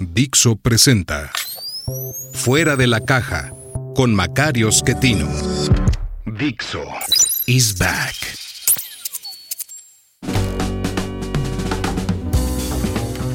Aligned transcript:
Dixo 0.00 0.56
presenta 0.56 1.30
Fuera 2.32 2.76
de 2.76 2.86
la 2.86 3.00
caja 3.00 3.52
con 3.94 4.14
Macario 4.14 4.70
Schettino. 4.70 5.28
Dixo 6.26 6.82
is 7.46 7.76
back. 7.78 8.14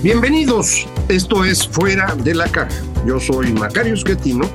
Bienvenidos, 0.02 0.88
esto 1.10 1.46
es 1.46 1.68
Fuera 1.68 2.16
de 2.16 2.36
la 2.36 2.48
Caja. 2.48 2.82
Yo 3.06 3.20
soy 3.20 3.54
Macario 3.54 3.96
Schettino 3.96 4.50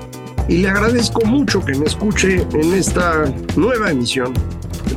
y 0.49 0.59
le 0.59 0.69
agradezco 0.69 1.25
mucho 1.25 1.65
que 1.65 1.75
me 1.75 1.87
escuche 1.87 2.47
en 2.53 2.75
esta 2.75 3.25
nueva 3.57 3.91
emisión 3.91 4.35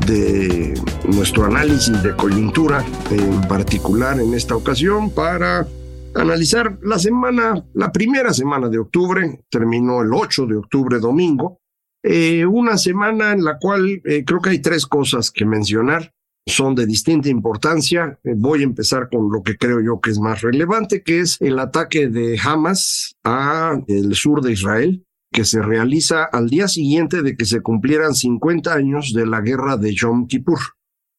de 0.08 0.80
nuestro 1.08 1.46
análisis 1.46 2.02
de 2.04 2.16
coyuntura, 2.16 2.84
en 3.12 3.42
particular 3.48 4.20
en 4.20 4.34
esta 4.34 4.56
ocasión 4.56 5.10
para 5.10 5.68
analizar 6.16 6.80
la 6.82 6.98
semana, 6.98 7.66
la 7.74 7.92
primera 7.92 8.34
semana 8.34 8.70
de 8.70 8.80
octubre, 8.80 9.46
terminó 9.50 10.02
el 10.02 10.14
8 10.14 10.46
de 10.46 10.56
octubre 10.56 11.00
domingo, 11.00 11.60
eh, 12.04 12.46
una 12.46 12.78
semana 12.78 13.32
en 13.32 13.44
la 13.44 13.58
cual 13.58 14.02
eh, 14.06 14.24
creo 14.26 14.40
que 14.40 14.52
hay 14.52 14.60
tres 14.60 14.86
cosas 14.86 15.32
que 15.32 15.46
mencionar 15.46 16.14
son 16.48 16.76
de 16.76 16.86
distinta 16.86 17.30
importancia. 17.30 18.20
Eh, 18.24 18.34
voy 18.36 18.62
a 18.62 18.66
empezar 18.66 19.10
con 19.10 19.32
lo 19.32 19.42
que 19.42 19.58
creo 19.58 19.82
yo 19.82 20.00
que 20.00 20.12
es 20.12 20.20
más 20.20 20.42
relevante, 20.42 21.02
que 21.02 21.22
es 21.22 21.42
el 21.42 21.58
ataque 21.58 22.08
de 22.08 22.40
Hamas 22.40 23.16
a 23.24 23.80
el 23.88 24.14
sur 24.14 24.42
de 24.42 24.52
Israel, 24.52 25.04
que 25.32 25.46
se 25.46 25.62
realiza 25.62 26.24
al 26.24 26.50
día 26.50 26.68
siguiente 26.68 27.24
de 27.24 27.36
que 27.36 27.46
se 27.46 27.62
cumplieran 27.62 28.14
50 28.14 28.72
años 28.72 29.12
de 29.14 29.26
la 29.26 29.42
guerra 29.42 29.76
de 29.78 29.94
Yom 29.96 30.28
Kippur, 30.28 30.60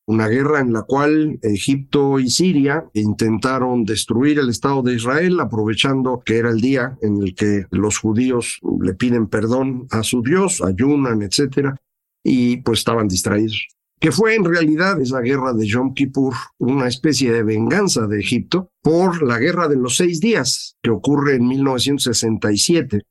una 0.07 0.29
guerra 0.29 0.61
en 0.61 0.73
la 0.73 0.83
cual 0.83 1.39
Egipto 1.43 2.21
y 2.21 2.31
Siria 2.31 2.85
intentaron 2.95 3.85
destruir 3.85 4.39
el 4.39 4.51
Estado 4.51 4.83
de 4.83 4.95
Israel, 4.95 5.41
aprovechando 5.41 6.23
que 6.25 6.39
era 6.39 6.51
el 6.51 6.61
día 6.61 6.97
en 7.03 7.23
el 7.23 7.35
que 7.35 7.67
los 7.71 7.99
judíos 7.99 8.61
le 8.81 8.95
piden 8.95 9.27
perdón 9.27 9.89
a 9.91 10.05
su 10.05 10.23
Dios, 10.23 10.63
ayunan, 10.63 11.23
etcétera, 11.23 11.77
y 12.23 12.59
pues 12.59 12.81
estaban 12.81 13.09
distraídos. 13.09 13.67
Que 13.99 14.13
fue 14.13 14.37
en 14.37 14.45
realidad 14.45 15.01
esa 15.01 15.21
guerra 15.21 15.53
de 15.55 15.67
Yom 15.67 15.95
Kippur 15.95 16.35
una 16.59 16.87
especie 16.87 17.33
de 17.33 17.43
venganza 17.43 18.07
de 18.07 18.21
Egipto 18.21 18.71
por 18.83 19.23
la 19.23 19.39
guerra 19.39 19.69
de 19.69 19.77
los 19.77 19.97
seis 19.97 20.21
días 20.21 20.77
que 20.83 20.91
ocurre 20.91 21.35
en 21.35 21.49
1967, 21.49 23.03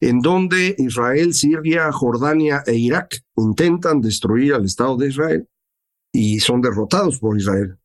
en 0.00 0.20
donde 0.20 0.76
Israel, 0.78 1.34
Siria, 1.34 1.92
Jordania 1.92 2.62
e 2.66 2.74
Irak 2.74 3.18
intentan 3.36 4.00
destruir 4.00 4.54
al 4.54 4.64
Estado 4.64 4.96
de 4.96 5.08
Israel 5.08 5.48
y 6.12 6.40
son 6.40 6.60
derrotados 6.60 7.18
por 7.18 7.36
Israel. 7.38 7.76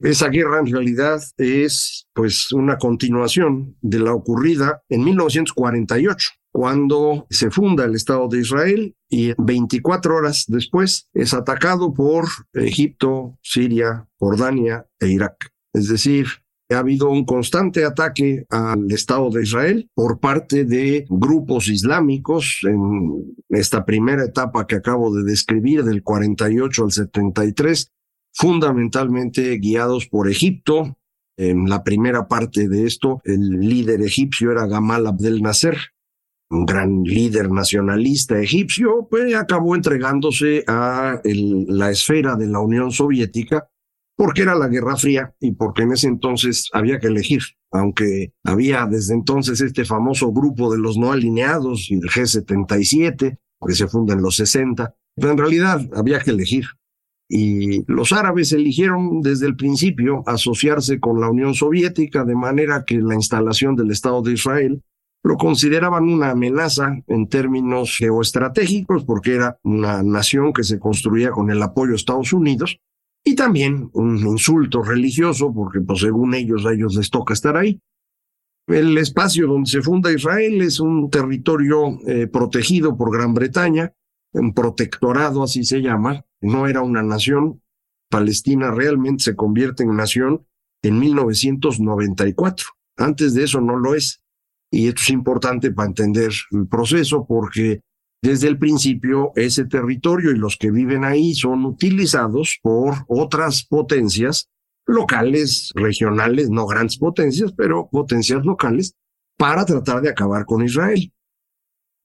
Esa 0.00 0.28
guerra 0.28 0.60
en 0.60 0.66
realidad 0.66 1.20
es 1.36 2.06
pues 2.12 2.52
una 2.52 2.78
continuación 2.78 3.76
de 3.80 3.98
la 3.98 4.14
ocurrida 4.14 4.82
en 4.88 5.04
1948 5.04 6.30
cuando 6.52 7.26
se 7.30 7.50
funda 7.50 7.84
el 7.84 7.94
Estado 7.94 8.28
de 8.28 8.40
Israel 8.40 8.96
y 9.08 9.32
24 9.38 10.16
horas 10.16 10.44
después 10.48 11.08
es 11.14 11.34
atacado 11.34 11.92
por 11.92 12.26
Egipto, 12.52 13.38
Siria, 13.42 14.08
Jordania 14.18 14.86
e 14.98 15.08
Irak. 15.08 15.52
Es 15.72 15.88
decir, 15.88 16.26
ha 16.74 16.80
habido 16.80 17.08
un 17.08 17.24
constante 17.24 17.84
ataque 17.84 18.44
al 18.50 18.90
Estado 18.92 19.30
de 19.30 19.42
Israel 19.42 19.90
por 19.94 20.20
parte 20.20 20.64
de 20.64 21.06
grupos 21.08 21.68
islámicos 21.68 22.60
en 22.64 23.34
esta 23.48 23.84
primera 23.84 24.24
etapa 24.24 24.66
que 24.66 24.76
acabo 24.76 25.14
de 25.14 25.24
describir 25.24 25.82
del 25.84 26.02
48 26.02 26.84
al 26.84 26.92
73, 26.92 27.90
fundamentalmente 28.34 29.56
guiados 29.58 30.06
por 30.06 30.30
Egipto. 30.30 30.98
En 31.38 31.70
la 31.70 31.84
primera 31.84 32.28
parte 32.28 32.68
de 32.68 32.84
esto, 32.84 33.20
el 33.24 33.60
líder 33.60 34.02
egipcio 34.02 34.50
era 34.52 34.66
Gamal 34.66 35.06
Abdel 35.06 35.40
Nasser, 35.40 35.78
un 36.50 36.66
gran 36.66 37.02
líder 37.04 37.50
nacionalista 37.50 38.38
egipcio, 38.40 39.06
pues 39.08 39.34
acabó 39.34 39.74
entregándose 39.74 40.64
a 40.66 41.20
la 41.24 41.90
esfera 41.90 42.36
de 42.36 42.46
la 42.46 42.60
Unión 42.60 42.90
Soviética 42.90 43.68
porque 44.18 44.42
era 44.42 44.56
la 44.56 44.66
Guerra 44.66 44.96
Fría 44.96 45.32
y 45.38 45.52
porque 45.52 45.82
en 45.82 45.92
ese 45.92 46.08
entonces 46.08 46.68
había 46.72 46.98
que 46.98 47.06
elegir, 47.06 47.40
aunque 47.70 48.32
había 48.42 48.84
desde 48.86 49.14
entonces 49.14 49.60
este 49.60 49.84
famoso 49.84 50.32
grupo 50.32 50.72
de 50.72 50.78
los 50.78 50.98
no 50.98 51.12
alineados 51.12 51.88
y 51.88 51.94
el 51.94 52.10
G77, 52.10 53.38
que 53.64 53.74
se 53.74 53.86
funda 53.86 54.14
en 54.14 54.22
los 54.22 54.34
60, 54.34 54.92
pero 55.14 55.30
en 55.30 55.38
realidad 55.38 55.88
había 55.94 56.18
que 56.18 56.32
elegir. 56.32 56.64
Y 57.28 57.84
los 57.86 58.12
árabes 58.12 58.52
eligieron 58.52 59.20
desde 59.20 59.46
el 59.46 59.54
principio 59.54 60.24
asociarse 60.26 60.98
con 60.98 61.20
la 61.20 61.30
Unión 61.30 61.54
Soviética, 61.54 62.24
de 62.24 62.34
manera 62.34 62.84
que 62.84 62.98
la 62.98 63.14
instalación 63.14 63.76
del 63.76 63.92
Estado 63.92 64.20
de 64.22 64.32
Israel 64.32 64.82
lo 65.22 65.36
consideraban 65.36 66.08
una 66.08 66.30
amenaza 66.30 66.96
en 67.06 67.28
términos 67.28 67.96
geoestratégicos 67.96 69.04
porque 69.04 69.36
era 69.36 69.60
una 69.62 70.02
nación 70.02 70.52
que 70.52 70.64
se 70.64 70.80
construía 70.80 71.30
con 71.30 71.52
el 71.52 71.62
apoyo 71.62 71.90
de 71.90 71.96
Estados 71.96 72.32
Unidos 72.32 72.80
y 73.28 73.34
también 73.34 73.90
un 73.92 74.16
insulto 74.16 74.82
religioso 74.82 75.52
porque 75.52 75.80
pues, 75.80 76.00
según 76.00 76.32
ellos 76.32 76.64
a 76.64 76.72
ellos 76.72 76.94
les 76.94 77.10
toca 77.10 77.34
estar 77.34 77.58
ahí. 77.58 77.78
El 78.66 78.96
espacio 78.96 79.46
donde 79.46 79.70
se 79.70 79.82
funda 79.82 80.10
Israel 80.10 80.62
es 80.62 80.80
un 80.80 81.10
territorio 81.10 81.98
eh, 82.06 82.26
protegido 82.26 82.96
por 82.96 83.12
Gran 83.12 83.34
Bretaña, 83.34 83.92
un 84.32 84.54
protectorado 84.54 85.42
así 85.42 85.64
se 85.64 85.82
llama, 85.82 86.24
no 86.40 86.66
era 86.66 86.80
una 86.80 87.02
nación. 87.02 87.62
Palestina 88.10 88.70
realmente 88.70 89.24
se 89.24 89.36
convierte 89.36 89.82
en 89.82 89.94
nación 89.94 90.46
en 90.82 90.98
1994. 90.98 92.66
Antes 92.96 93.34
de 93.34 93.44
eso 93.44 93.60
no 93.60 93.76
lo 93.76 93.94
es. 93.94 94.22
Y 94.70 94.88
esto 94.88 95.02
es 95.02 95.10
importante 95.10 95.70
para 95.70 95.88
entender 95.88 96.32
el 96.50 96.66
proceso 96.66 97.26
porque 97.26 97.82
desde 98.22 98.48
el 98.48 98.58
principio 98.58 99.32
ese 99.36 99.64
territorio 99.64 100.32
y 100.32 100.38
los 100.38 100.56
que 100.56 100.70
viven 100.70 101.04
ahí 101.04 101.34
son 101.34 101.64
utilizados 101.64 102.58
por 102.62 102.94
otras 103.06 103.64
potencias 103.64 104.48
locales, 104.86 105.70
regionales, 105.74 106.50
no 106.50 106.66
grandes 106.66 106.96
potencias, 106.96 107.52
pero 107.52 107.88
potencias 107.90 108.44
locales, 108.44 108.94
para 109.36 109.64
tratar 109.64 110.00
de 110.00 110.08
acabar 110.08 110.44
con 110.46 110.64
Israel. 110.64 111.12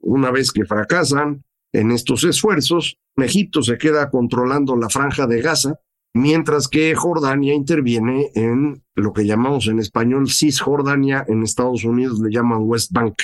Una 0.02 0.32
vez 0.32 0.52
que 0.52 0.66
fracasan 0.66 1.44
en 1.72 1.92
estos 1.92 2.24
esfuerzos, 2.26 2.98
Egipto 3.16 3.64
se 3.64 3.78
queda 3.78 4.10
controlando 4.10 4.76
la 4.76 4.90
franja 4.90 5.26
de 5.28 5.42
Gaza, 5.42 5.80
mientras 6.14 6.68
que 6.68 6.94
Jordania 6.94 7.56
interviene 7.56 8.30
en 8.36 8.84
lo 8.96 9.14
que 9.14 9.26
llamamos 9.26 9.68
en 9.68 9.80
español 9.80 10.30
Cisjordania, 10.30 11.26
en 11.28 11.42
Estados 11.42 11.86
Unidos 11.86 12.20
le 12.20 12.32
llaman 12.32 12.64
West 12.64 12.92
Bank, 12.92 13.16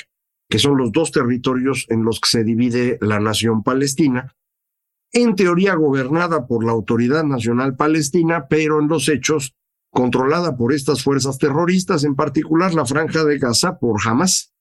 que 0.50 0.58
son 0.58 0.76
los 0.76 0.92
dos 0.92 1.12
territorios 1.12 1.86
en 1.88 2.04
los 2.04 2.20
que 2.20 2.28
se 2.28 2.44
divide 2.44 2.98
la 3.00 3.20
nación 3.20 3.62
palestina, 3.62 4.34
en 5.12 5.36
teoría 5.36 5.74
gobernada 5.74 6.46
por 6.46 6.64
la 6.64 6.72
Autoridad 6.72 7.24
Nacional 7.24 7.76
Palestina, 7.76 8.46
pero 8.48 8.80
en 8.80 8.88
los 8.88 9.08
hechos 9.08 9.54
controlada 9.90 10.56
por 10.56 10.72
estas 10.72 11.02
fuerzas 11.02 11.38
terroristas, 11.38 12.04
en 12.04 12.16
particular 12.16 12.74
la 12.74 12.84
franja 12.84 13.24
de 13.24 13.38
Gaza 13.38 13.78
por 13.78 14.00
Hamas 14.04 14.52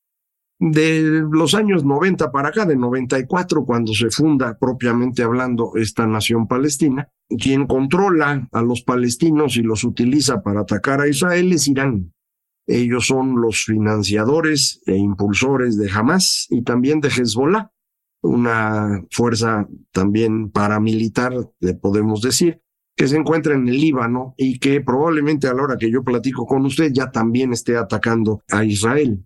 de 0.59 1.23
los 1.31 1.55
años 1.55 1.85
90 1.85 2.31
para 2.31 2.49
acá, 2.49 2.65
de 2.65 2.75
94, 2.75 3.65
cuando 3.65 3.93
se 3.93 4.09
funda 4.09 4.57
propiamente 4.59 5.23
hablando 5.23 5.71
esta 5.75 6.05
nación 6.05 6.47
palestina, 6.47 7.09
quien 7.29 7.65
controla 7.65 8.47
a 8.51 8.61
los 8.61 8.81
palestinos 8.81 9.55
y 9.55 9.61
los 9.61 9.83
utiliza 9.83 10.41
para 10.41 10.61
atacar 10.61 11.01
a 11.01 11.07
Israel 11.07 11.53
es 11.53 11.67
Irán. 11.67 12.13
Ellos 12.71 13.07
son 13.07 13.41
los 13.41 13.65
financiadores 13.65 14.79
e 14.85 14.95
impulsores 14.95 15.75
de 15.75 15.89
Hamas 15.89 16.45
y 16.51 16.61
también 16.61 17.01
de 17.01 17.07
Hezbollah, 17.07 17.71
una 18.21 19.03
fuerza 19.09 19.67
también 19.91 20.51
paramilitar, 20.51 21.33
le 21.59 21.73
podemos 21.73 22.21
decir, 22.21 22.61
que 22.95 23.07
se 23.07 23.17
encuentra 23.17 23.55
en 23.55 23.67
el 23.67 23.81
Líbano 23.81 24.35
y 24.37 24.59
que 24.59 24.81
probablemente 24.81 25.47
a 25.47 25.53
la 25.55 25.63
hora 25.63 25.77
que 25.79 25.89
yo 25.89 26.03
platico 26.03 26.45
con 26.45 26.63
usted 26.63 26.91
ya 26.93 27.09
también 27.09 27.53
esté 27.53 27.75
atacando 27.75 28.43
a 28.51 28.63
Israel. 28.63 29.25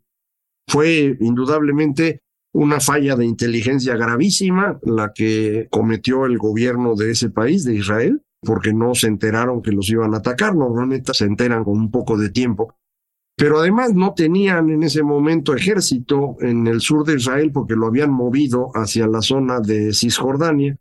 Fue 0.66 1.18
indudablemente 1.20 2.22
una 2.54 2.80
falla 2.80 3.18
de 3.18 3.26
inteligencia 3.26 3.98
gravísima 3.98 4.80
la 4.84 5.12
que 5.12 5.68
cometió 5.70 6.26
el 6.26 6.38
gobierno 6.38 6.96
de 6.96 7.12
ese 7.12 7.30
país, 7.30 7.66
de 7.66 7.76
Israel, 7.76 8.22
porque 8.42 8.72
no 8.72 8.96
se 8.96 9.08
enteraron 9.08 9.62
que 9.62 9.74
los 9.74 9.90
iban 9.90 10.14
a 10.14 10.20
atacar. 10.20 10.56
Normalmente 10.56 11.14
se 11.14 11.26
enteran 11.26 11.66
con 11.66 11.74
un 11.74 11.92
poco 11.92 12.18
de 12.18 12.30
tiempo. 12.30 12.78
Pero 13.36 13.60
además 13.60 13.94
no 13.94 14.14
tenían 14.14 14.70
en 14.70 14.84
ese 14.84 15.02
momento 15.02 15.56
ejército 15.56 16.36
en 16.40 16.68
el 16.68 16.82
sur 16.82 17.06
de 17.06 17.16
Israel 17.16 17.52
porque 17.52 17.76
lo 17.76 17.88
habían 17.88 18.12
movido 18.12 18.72
hacia 18.76 19.08
la 19.08 19.22
zona 19.22 19.60
de 19.60 19.94
Cisjordania. 19.94 20.78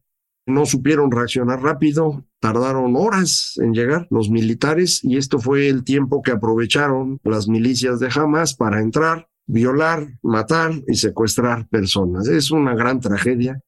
No 0.47 0.67
supieron 0.67 1.11
reaccionar 1.11 1.63
rápido, 1.63 2.27
tardaron 2.41 2.95
horas 2.97 3.55
en 3.63 3.73
llegar 3.73 4.07
los 4.11 4.29
militares 4.29 5.01
y 5.03 5.17
esto 5.17 5.39
fue 5.39 5.69
el 5.69 5.85
tiempo 5.85 6.21
que 6.21 6.33
aprovecharon 6.33 7.21
las 7.23 7.49
milicias 7.49 8.01
de 8.01 8.09
Hamas 8.15 8.55
para 8.55 8.81
entrar, 8.81 9.29
violar, 9.47 10.07
matar 10.23 10.73
y 10.89 10.97
secuestrar 10.97 11.69
personas. 11.69 12.27
Es 12.29 12.51
una 12.51 12.75
gran 12.75 13.01
tragedia, 13.01 13.61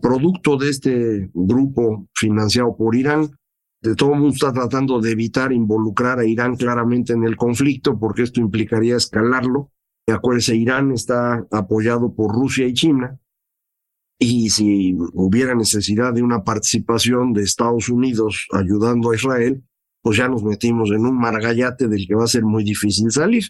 producto 0.00 0.56
de 0.56 0.70
este 0.70 1.30
grupo 1.34 2.06
financiado 2.14 2.76
por 2.76 2.94
Irán 2.94 3.30
todo 3.96 4.14
el 4.14 4.20
mundo 4.20 4.34
está 4.34 4.52
tratando 4.52 5.00
de 5.00 5.12
evitar 5.12 5.52
involucrar 5.52 6.18
a 6.18 6.24
Irán 6.24 6.56
claramente 6.56 7.12
en 7.12 7.24
el 7.24 7.36
conflicto 7.36 7.98
porque 7.98 8.22
esto 8.22 8.40
implicaría 8.40 8.96
escalarlo. 8.96 9.70
Acuérdense, 10.06 10.56
Irán 10.56 10.92
está 10.92 11.46
apoyado 11.50 12.14
por 12.14 12.34
Rusia 12.34 12.66
y 12.66 12.72
China 12.72 13.18
y 14.18 14.48
si 14.50 14.96
hubiera 15.12 15.54
necesidad 15.54 16.14
de 16.14 16.22
una 16.22 16.44
participación 16.44 17.32
de 17.32 17.42
Estados 17.42 17.88
Unidos 17.88 18.46
ayudando 18.52 19.10
a 19.10 19.16
Israel, 19.16 19.62
pues 20.02 20.16
ya 20.16 20.28
nos 20.28 20.42
metimos 20.42 20.90
en 20.90 21.04
un 21.04 21.18
margallate 21.18 21.88
del 21.88 22.06
que 22.06 22.14
va 22.14 22.24
a 22.24 22.28
ser 22.28 22.44
muy 22.44 22.64
difícil 22.64 23.10
salir. 23.10 23.44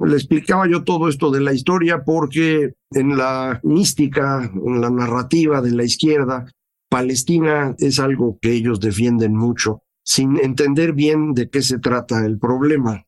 Le 0.00 0.14
explicaba 0.14 0.68
yo 0.68 0.84
todo 0.84 1.08
esto 1.08 1.30
de 1.30 1.40
la 1.40 1.52
historia 1.52 2.02
porque 2.04 2.74
en 2.90 3.16
la 3.16 3.60
mística, 3.62 4.50
en 4.54 4.80
la 4.80 4.90
narrativa 4.90 5.60
de 5.60 5.70
la 5.70 5.84
izquierda, 5.84 6.46
Palestina 6.94 7.74
es 7.80 7.98
algo 7.98 8.38
que 8.40 8.52
ellos 8.52 8.78
defienden 8.78 9.34
mucho, 9.34 9.82
sin 10.04 10.38
entender 10.38 10.92
bien 10.92 11.34
de 11.34 11.50
qué 11.50 11.60
se 11.60 11.80
trata 11.80 12.24
el 12.24 12.38
problema. 12.38 13.04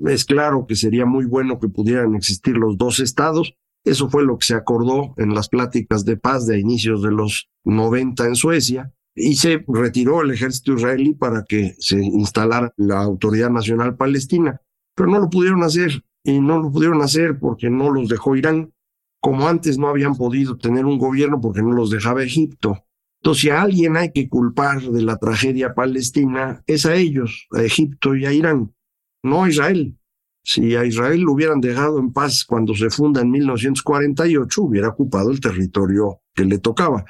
Es 0.00 0.26
claro 0.26 0.66
que 0.66 0.76
sería 0.76 1.06
muy 1.06 1.24
bueno 1.24 1.58
que 1.58 1.70
pudieran 1.70 2.14
existir 2.14 2.58
los 2.58 2.76
dos 2.76 3.00
estados. 3.00 3.54
Eso 3.84 4.10
fue 4.10 4.22
lo 4.22 4.36
que 4.36 4.44
se 4.44 4.54
acordó 4.54 5.14
en 5.16 5.34
las 5.34 5.48
pláticas 5.48 6.04
de 6.04 6.18
paz 6.18 6.46
de 6.46 6.60
inicios 6.60 7.00
de 7.02 7.10
los 7.10 7.48
90 7.64 8.26
en 8.26 8.34
Suecia 8.34 8.92
y 9.14 9.36
se 9.36 9.64
retiró 9.66 10.20
el 10.20 10.32
ejército 10.32 10.74
israelí 10.74 11.14
para 11.14 11.44
que 11.44 11.74
se 11.78 12.04
instalara 12.04 12.74
la 12.76 13.00
Autoridad 13.00 13.48
Nacional 13.48 13.96
Palestina. 13.96 14.60
Pero 14.94 15.08
no 15.08 15.20
lo 15.20 15.30
pudieron 15.30 15.62
hacer 15.62 16.04
y 16.22 16.38
no 16.38 16.58
lo 16.60 16.70
pudieron 16.70 17.00
hacer 17.00 17.38
porque 17.38 17.70
no 17.70 17.88
los 17.88 18.10
dejó 18.10 18.36
Irán, 18.36 18.74
como 19.22 19.48
antes 19.48 19.78
no 19.78 19.88
habían 19.88 20.16
podido 20.16 20.58
tener 20.58 20.84
un 20.84 20.98
gobierno 20.98 21.40
porque 21.40 21.62
no 21.62 21.72
los 21.72 21.88
dejaba 21.88 22.22
Egipto. 22.22 22.84
Entonces, 23.22 23.42
si 23.42 23.50
a 23.50 23.62
alguien 23.62 23.96
hay 23.96 24.10
que 24.10 24.28
culpar 24.28 24.82
de 24.82 25.00
la 25.00 25.16
tragedia 25.16 25.74
palestina, 25.74 26.64
es 26.66 26.86
a 26.86 26.96
ellos, 26.96 27.46
a 27.52 27.62
Egipto 27.62 28.16
y 28.16 28.26
a 28.26 28.32
Irán, 28.32 28.74
no 29.22 29.44
a 29.44 29.48
Israel. 29.48 29.96
Si 30.42 30.74
a 30.74 30.84
Israel 30.84 31.20
lo 31.20 31.30
hubieran 31.30 31.60
dejado 31.60 32.00
en 32.00 32.12
paz 32.12 32.44
cuando 32.44 32.74
se 32.74 32.90
funda 32.90 33.20
en 33.20 33.30
1948, 33.30 34.60
hubiera 34.60 34.88
ocupado 34.88 35.30
el 35.30 35.38
territorio 35.38 36.20
que 36.34 36.44
le 36.44 36.58
tocaba. 36.58 37.04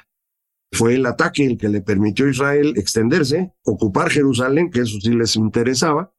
Fue 0.71 0.93
el 0.93 1.07
ataque 1.07 1.47
el 1.47 1.57
que 1.57 1.69
le 1.69 1.81
permitió 1.81 2.27
a 2.27 2.29
Israel 2.29 2.73
extenderse, 2.77 3.55
ocupar 3.63 4.11
Jerusalén, 4.11 4.69
que 4.69 4.81
eso 4.81 4.99
sí 5.01 5.15
les 5.15 5.35
interesaba, 5.35 6.13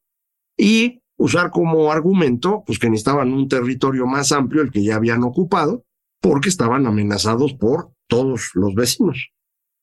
y 0.59 1.05
usar 1.17 1.53
como 1.53 1.93
argumento 1.93 2.65
pues 2.67 2.81
que 2.81 2.91
necesitaban 2.91 3.33
un 3.33 3.47
territorio 3.47 4.07
más 4.07 4.33
amplio, 4.33 4.63
el 4.63 4.73
que 4.73 4.83
ya 4.83 4.97
habían 4.97 5.23
ocupado, 5.23 5.85
porque 6.21 6.49
estaban 6.49 6.85
amenazados 6.85 7.55
por 7.55 7.93
todos 8.09 8.51
los 8.55 8.75
vecinos. 8.75 9.34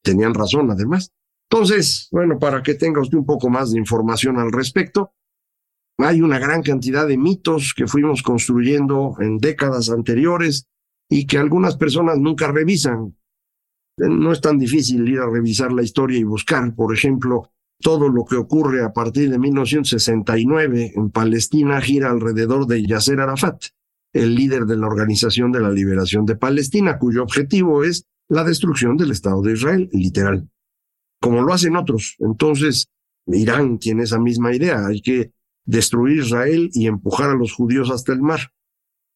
Tenían 0.04 0.34
razón, 0.34 0.72
además. 0.72 1.12
Entonces, 1.50 2.08
bueno, 2.12 2.40
para 2.40 2.64
que 2.64 2.76
tenga 2.76 3.02
usted 3.02 3.18
un 3.18 3.26
poco 3.26 3.50
más 3.50 3.72
de 3.72 3.80
información 3.80 4.40
al 4.40 4.52
respecto, 4.52 5.14
hay 5.98 6.22
una 6.22 6.40
gran 6.40 6.64
cantidad 6.64 7.08
de 7.08 7.18
mitos 7.18 7.74
que 7.76 7.88
fuimos 7.88 8.24
construyendo 8.24 9.16
en 9.20 9.38
décadas 9.38 9.90
anteriores 9.90 10.68
y 11.10 11.28
que 11.28 11.38
algunas 11.38 11.76
personas 11.76 12.18
nunca 12.18 12.52
revisan. 12.52 13.18
No 13.98 14.32
es 14.32 14.42
tan 14.42 14.58
difícil 14.58 15.08
ir 15.08 15.20
a 15.20 15.30
revisar 15.30 15.72
la 15.72 15.84
historia 15.84 16.18
y 16.18 16.24
buscar, 16.24 16.74
por 16.74 16.96
ejemplo, 16.96 17.52
todo 17.82 18.10
lo 18.10 18.24
que 18.26 18.36
ocurre 18.36 18.84
a 18.84 18.94
partir 18.94 19.30
de 19.30 19.38
1969 19.38 20.94
en 20.96 21.12
Palestina 21.12 21.82
gira 21.82 22.10
alrededor 22.10 22.66
de 22.66 22.86
Yasser 22.86 23.20
Arafat, 23.20 23.62
el 24.14 24.36
líder 24.36 24.66
de 24.66 24.78
la 24.78 24.88
Organización 24.88 25.52
de 25.52 25.60
la 25.60 25.72
Liberación 25.72 26.26
de 26.26 26.36
Palestina, 26.36 26.98
cuyo 26.98 27.24
objetivo 27.24 27.84
es 27.84 28.06
la 28.32 28.46
destrucción 28.46 28.96
del 28.96 29.12
Estado 29.12 29.42
de 29.42 29.54
Israel, 29.54 29.90
literal, 29.92 30.50
como 31.20 31.42
lo 31.42 31.54
hacen 31.54 31.76
otros. 31.76 32.16
Entonces, 32.20 32.88
Irán 33.28 33.78
tiene 33.78 34.04
esa 34.04 34.20
misma 34.20 34.56
idea, 34.56 34.88
hay 34.88 35.02
que 35.02 35.34
destruir 35.66 36.20
Israel 36.20 36.70
y 36.74 36.88
empujar 36.88 37.30
a 37.30 37.36
los 37.36 37.52
judíos 37.52 37.92
hasta 37.92 38.14
el 38.14 38.22
mar. 38.22 38.40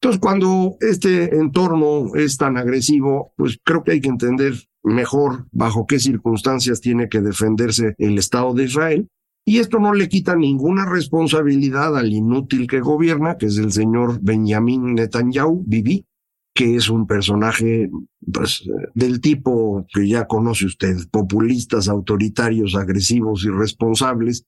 Entonces, 0.01 0.19
cuando 0.19 0.75
este 0.81 1.33
entorno 1.37 2.13
es 2.15 2.35
tan 2.35 2.57
agresivo, 2.57 3.31
pues 3.37 3.57
creo 3.63 3.85
que 3.85 3.93
hay 3.93 4.01
que 4.01 4.09
entender 4.09 4.53
mejor 4.83 5.47
bajo 5.51 5.87
qué 5.87 5.97
circunstancias 5.97 6.81
tiene 6.81 7.07
que 7.07 7.21
defenderse 7.21 7.95
el 7.97 8.17
Estado 8.17 8.53
de 8.53 8.65
Israel. 8.65 9.07
Y 9.45 9.59
esto 9.59 9.79
no 9.79 9.93
le 9.93 10.09
quita 10.09 10.35
ninguna 10.35 10.85
responsabilidad 10.85 11.95
al 11.97 12.11
inútil 12.11 12.67
que 12.67 12.81
gobierna, 12.81 13.37
que 13.37 13.45
es 13.45 13.57
el 13.57 13.71
señor 13.71 14.19
Benjamin 14.21 14.93
Netanyahu, 14.93 15.63
Bibi, 15.65 16.05
que 16.55 16.77
es 16.77 16.89
un 16.89 17.05
personaje 17.05 17.89
pues, 18.31 18.63
del 18.93 19.19
tipo 19.19 19.85
que 19.93 20.07
ya 20.07 20.25
conoce 20.25 20.65
usted, 20.65 20.95
populistas, 21.11 21.89
autoritarios, 21.89 22.75
agresivos, 22.75 23.43
irresponsables, 23.43 24.45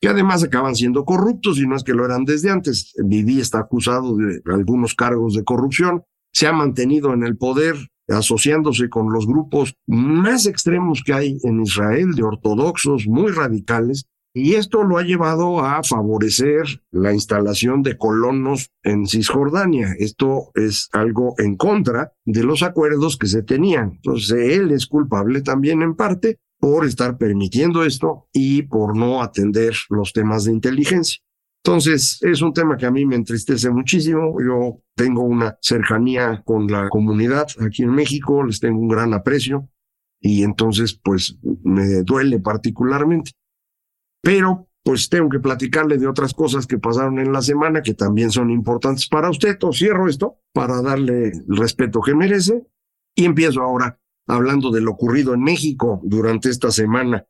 que 0.00 0.08
además 0.08 0.44
acaban 0.44 0.76
siendo 0.76 1.04
corruptos 1.04 1.58
y 1.58 1.66
no 1.66 1.74
es 1.74 1.82
que 1.82 1.94
lo 1.94 2.04
eran 2.04 2.24
desde 2.24 2.50
antes. 2.50 2.94
Vivi 3.04 3.40
está 3.40 3.58
acusado 3.58 4.16
de 4.16 4.40
algunos 4.46 4.94
cargos 4.94 5.34
de 5.34 5.42
corrupción, 5.42 6.04
se 6.32 6.46
ha 6.46 6.52
mantenido 6.52 7.12
en 7.12 7.24
el 7.24 7.36
poder 7.36 7.74
asociándose 8.06 8.88
con 8.88 9.12
los 9.12 9.26
grupos 9.26 9.74
más 9.86 10.46
extremos 10.46 11.02
que 11.04 11.12
hay 11.12 11.38
en 11.42 11.60
Israel, 11.60 12.12
de 12.14 12.22
ortodoxos 12.22 13.08
muy 13.08 13.32
radicales, 13.32 14.06
y 14.34 14.54
esto 14.54 14.84
lo 14.84 14.98
ha 14.98 15.02
llevado 15.02 15.60
a 15.60 15.82
favorecer 15.82 16.82
la 16.90 17.12
instalación 17.12 17.82
de 17.82 17.96
colonos 17.96 18.70
en 18.82 19.06
Cisjordania. 19.06 19.94
Esto 19.98 20.50
es 20.54 20.88
algo 20.92 21.34
en 21.38 21.56
contra 21.56 22.12
de 22.24 22.44
los 22.44 22.62
acuerdos 22.62 23.16
que 23.16 23.26
se 23.26 23.42
tenían. 23.42 23.92
Entonces, 23.96 24.52
él 24.52 24.70
es 24.70 24.86
culpable 24.86 25.42
también 25.42 25.82
en 25.82 25.94
parte 25.94 26.38
por 26.60 26.84
estar 26.84 27.18
permitiendo 27.18 27.84
esto 27.84 28.28
y 28.32 28.62
por 28.62 28.96
no 28.96 29.22
atender 29.22 29.74
los 29.90 30.12
temas 30.12 30.44
de 30.44 30.52
inteligencia. 30.52 31.20
Entonces, 31.64 32.18
es 32.22 32.40
un 32.40 32.52
tema 32.52 32.76
que 32.76 32.86
a 32.86 32.90
mí 32.90 33.04
me 33.04 33.16
entristece 33.16 33.70
muchísimo. 33.70 34.36
Yo 34.40 34.80
tengo 34.94 35.22
una 35.22 35.58
cercanía 35.60 36.42
con 36.44 36.66
la 36.66 36.88
comunidad 36.88 37.46
aquí 37.60 37.82
en 37.82 37.90
México, 37.90 38.44
les 38.44 38.60
tengo 38.60 38.78
un 38.80 38.88
gran 38.88 39.12
aprecio 39.14 39.68
y 40.20 40.42
entonces, 40.42 40.98
pues, 41.02 41.38
me 41.62 42.02
duele 42.02 42.40
particularmente. 42.40 43.32
Pero 44.22 44.68
pues 44.82 45.08
tengo 45.08 45.28
que 45.28 45.38
platicarle 45.38 45.98
de 45.98 46.06
otras 46.06 46.32
cosas 46.32 46.66
que 46.66 46.78
pasaron 46.78 47.18
en 47.18 47.32
la 47.32 47.42
semana 47.42 47.82
que 47.82 47.94
también 47.94 48.30
son 48.30 48.50
importantes 48.50 49.06
para 49.06 49.28
usted. 49.28 49.58
Cierro 49.72 50.08
esto 50.08 50.38
para 50.52 50.80
darle 50.80 51.28
el 51.28 51.56
respeto 51.56 52.00
que 52.00 52.14
merece 52.14 52.66
y 53.14 53.26
empiezo 53.26 53.60
ahora 53.60 54.00
hablando 54.26 54.70
de 54.70 54.80
lo 54.80 54.92
ocurrido 54.92 55.34
en 55.34 55.42
México 55.42 56.00
durante 56.04 56.48
esta 56.48 56.70
semana. 56.70 57.26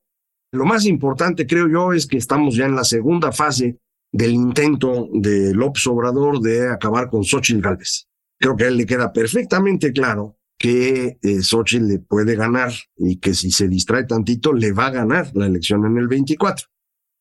Lo 0.53 0.65
más 0.65 0.87
importante, 0.87 1.47
creo 1.47 1.69
yo, 1.69 1.93
es 1.93 2.07
que 2.07 2.17
estamos 2.17 2.55
ya 2.55 2.67
en 2.67 2.75
la 2.75 2.85
segunda 2.85 3.33
fase 3.33 3.79
del 4.13 4.33
intento 4.33 5.09
de 5.13 5.53
López 5.55 5.87
Obrador 5.87 6.41
de 6.41 6.71
acabar 6.71 7.11
con 7.11 7.25
Xochitl 7.25 7.61
Gálvez. 7.61 8.09
Creo 8.39 8.57
que 8.57 8.65
a 8.65 8.69
él 8.69 8.77
le 8.77 8.87
queda 8.87 9.13
perfectamente 9.13 9.93
claro 9.93 10.39
que 10.59 11.19
eh, 11.23 11.43
Xochitl 11.43 11.87
le 11.87 11.99
puede 11.99 12.35
ganar 12.35 12.73
y 12.97 13.19
que 13.19 13.35
si 13.35 13.51
se 13.51 13.69
distrae 13.69 14.05
tantito 14.05 14.53
le 14.53 14.73
va 14.73 14.87
a 14.87 14.91
ganar 14.91 15.31
la 15.35 15.47
elección 15.47 15.85
en 15.87 15.99
el 15.99 16.09
24. 16.09 16.67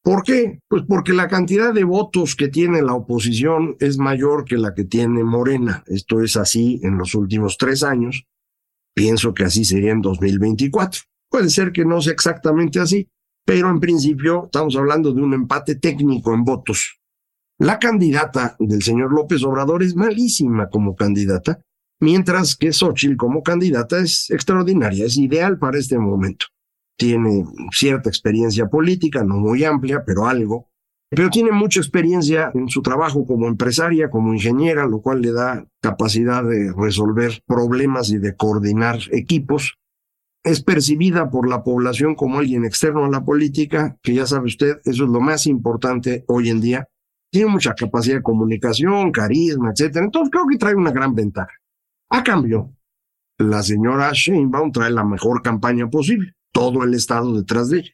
¿Por 0.08 0.24
qué? 0.24 0.62
Pues 0.70 0.84
porque 0.88 1.12
la 1.12 1.28
cantidad 1.28 1.74
de 1.74 1.84
votos 1.84 2.38
que 2.38 2.48
tiene 2.48 2.82
la 2.82 2.94
oposición 2.94 3.76
es 3.82 3.98
mayor 3.98 4.46
que 4.46 4.56
la 4.56 4.74
que 4.74 4.86
tiene 4.86 5.22
Morena. 5.26 5.84
Esto 5.86 6.22
es 6.22 6.38
así 6.38 6.80
en 6.82 6.98
los 6.98 7.14
últimos 7.14 7.58
tres 7.58 7.84
años. 7.84 8.24
Pienso 8.96 9.34
que 9.34 9.44
así 9.44 9.66
sería 9.66 9.92
en 9.92 10.00
2024. 10.02 11.02
Puede 11.30 11.50
ser 11.50 11.74
que 11.74 11.84
no 11.84 12.02
sea 12.02 12.14
exactamente 12.14 12.80
así, 12.80 13.10
pero 13.46 13.70
en 13.70 13.82
principio 13.82 14.46
estamos 14.46 14.78
hablando 14.78 15.12
de 15.12 15.22
un 15.22 15.34
empate 15.34 15.76
técnico 15.76 16.34
en 16.34 16.46
votos. 16.46 17.02
La 17.60 17.78
candidata 17.78 18.56
del 18.60 18.84
señor 18.84 19.12
López 19.12 19.44
Obrador 19.44 19.84
es 19.84 19.94
malísima 19.94 20.70
como 20.70 20.96
candidata, 20.96 21.60
mientras 22.00 22.56
que 22.56 22.72
Xochitl 22.72 23.18
como 23.18 23.44
candidata 23.44 24.00
es 24.00 24.30
extraordinaria, 24.30 25.06
es 25.06 25.18
ideal 25.18 25.60
para 25.60 25.78
este 25.78 26.00
momento 26.00 26.46
tiene 26.98 27.46
cierta 27.72 28.10
experiencia 28.10 28.68
política, 28.68 29.24
no 29.24 29.36
muy 29.38 29.64
amplia, 29.64 30.04
pero 30.06 30.26
algo, 30.28 30.70
pero 31.10 31.30
tiene 31.30 31.52
mucha 31.52 31.80
experiencia 31.80 32.52
en 32.54 32.68
su 32.68 32.82
trabajo 32.82 33.26
como 33.26 33.48
empresaria, 33.48 34.10
como 34.10 34.34
ingeniera, 34.34 34.86
lo 34.86 35.02
cual 35.02 35.22
le 35.22 35.32
da 35.32 35.66
capacidad 35.82 36.44
de 36.44 36.74
resolver 36.76 37.42
problemas 37.46 38.10
y 38.10 38.18
de 38.18 38.36
coordinar 38.36 39.00
equipos. 39.12 39.78
es 40.44 40.64
percibida 40.64 41.30
por 41.30 41.50
la 41.50 41.62
población 41.62 42.16
como 42.16 42.40
alguien 42.40 42.64
externo 42.64 43.04
a 43.04 43.10
la 43.10 43.26
política, 43.26 43.98
que 44.02 44.14
ya 44.14 44.26
sabe 44.26 44.46
usted, 44.46 44.78
eso 44.86 45.04
es 45.04 45.10
lo 45.10 45.20
más 45.20 45.46
importante 45.46 46.24
hoy 46.28 46.50
en 46.50 46.62
día. 46.62 46.88
Tiene 47.30 47.52
mucha 47.52 47.74
capacidad 47.76 48.16
de 48.16 48.24
comunicación, 48.24 49.12
carisma, 49.12 49.72
etcétera. 49.72 50.06
Entonces 50.06 50.32
creo 50.32 50.48
que 50.48 50.58
trae 50.58 50.74
una 50.74 50.92
gran 50.92 51.14
ventaja. 51.14 51.52
A 52.10 52.24
cambio, 52.24 52.74
la 53.38 53.62
señora 53.62 54.12
Sheinbaum 54.14 54.72
trae 54.72 54.90
la 54.90 55.04
mejor 55.04 55.42
campaña 55.42 55.90
posible, 55.90 56.34
todo 56.58 56.84
el 56.84 56.96
estado 56.96 57.36
detrás 57.36 57.70
de 57.70 57.82
ella. 57.82 57.92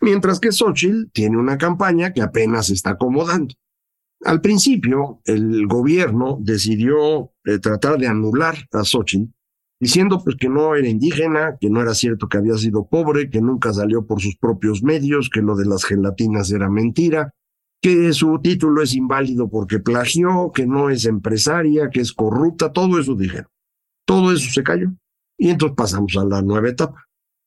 Mientras 0.00 0.38
que 0.38 0.52
Xochitl 0.52 1.10
tiene 1.12 1.36
una 1.36 1.58
campaña 1.58 2.12
que 2.12 2.22
apenas 2.22 2.70
está 2.70 2.90
acomodando. 2.90 3.52
Al 4.24 4.40
principio, 4.40 5.20
el 5.24 5.66
gobierno 5.66 6.38
decidió 6.40 7.32
eh, 7.44 7.58
tratar 7.58 7.98
de 7.98 8.06
anular 8.06 8.54
a 8.70 8.84
Xochitl 8.84 9.32
diciendo 9.80 10.22
pues 10.22 10.36
que 10.36 10.48
no 10.48 10.76
era 10.76 10.88
indígena, 10.88 11.56
que 11.60 11.68
no 11.68 11.80
era 11.80 11.92
cierto 11.92 12.28
que 12.28 12.38
había 12.38 12.56
sido 12.56 12.86
pobre, 12.86 13.30
que 13.30 13.40
nunca 13.40 13.72
salió 13.72 14.06
por 14.06 14.20
sus 14.20 14.36
propios 14.36 14.84
medios, 14.84 15.28
que 15.28 15.42
lo 15.42 15.56
de 15.56 15.66
las 15.66 15.84
gelatinas 15.84 16.52
era 16.52 16.70
mentira, 16.70 17.34
que 17.82 18.12
su 18.12 18.38
título 18.40 18.80
es 18.82 18.94
inválido 18.94 19.50
porque 19.50 19.80
plagió, 19.80 20.52
que 20.54 20.68
no 20.68 20.88
es 20.88 21.04
empresaria, 21.04 21.90
que 21.90 22.00
es 22.00 22.12
corrupta, 22.12 22.72
todo 22.72 23.00
eso 23.00 23.16
dijeron. 23.16 23.50
Todo 24.06 24.32
eso 24.32 24.48
se 24.52 24.62
cayó. 24.62 24.92
Y 25.36 25.50
entonces 25.50 25.74
pasamos 25.76 26.16
a 26.16 26.24
la 26.24 26.42
nueva 26.42 26.68
etapa. 26.68 27.04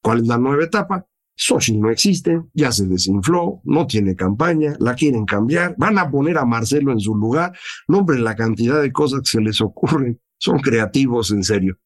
¿Cuál 0.07 0.21
es 0.21 0.27
la 0.27 0.37
nueva 0.37 0.63
etapa? 0.63 1.05
Xochitl 1.35 1.81
no 1.81 1.89
existe, 1.89 2.41
ya 2.53 2.71
se 2.71 2.87
desinfló, 2.87 3.59
no 3.65 3.85
tiene 3.85 4.15
campaña, 4.15 4.73
la 4.79 4.95
quieren 4.95 5.25
cambiar, 5.25 5.75
van 5.77 5.97
a 5.97 6.09
poner 6.09 6.37
a 6.37 6.45
Marcelo 6.45 6.93
en 6.93 7.01
su 7.01 7.13
lugar. 7.13 7.51
No, 7.89 7.97
hombre, 7.97 8.17
la 8.17 8.33
cantidad 8.33 8.81
de 8.81 8.93
cosas 8.93 9.19
que 9.19 9.31
se 9.31 9.41
les 9.41 9.59
ocurren 9.59 10.17
son 10.37 10.59
creativos, 10.59 11.31
en 11.31 11.43
serio. 11.43 11.77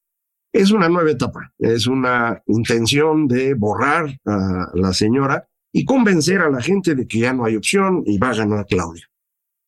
Es 0.54 0.70
una 0.70 0.88
nueva 0.88 1.10
etapa, 1.10 1.52
es 1.58 1.88
una 1.88 2.44
intención 2.46 3.28
de 3.28 3.56
borrar 3.56 4.16
a 4.28 4.70
la 4.76 4.94
señora 4.94 5.50
y 5.74 5.84
convencer 5.84 6.42
a 6.42 6.52
la 6.52 6.62
gente 6.62 6.94
de 6.94 7.08
que 7.08 7.22
ya 7.22 7.34
no 7.34 7.46
hay 7.46 7.56
opción 7.56 8.04
y 8.06 8.20
va 8.20 8.30
a 8.30 8.36
ganar 8.36 8.68
Claudia. 8.68 9.10